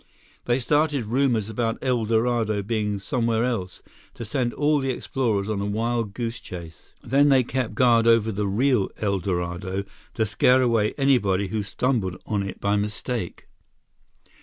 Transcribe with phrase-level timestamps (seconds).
[0.45, 3.83] They started rumors about El Dorado being somewhere else,
[4.15, 6.93] to send all the explorers on a wild goose chase.
[7.03, 9.83] Then they kept guard over the real El Dorado
[10.15, 13.45] to scare away anybody who stumbled on it by mistake."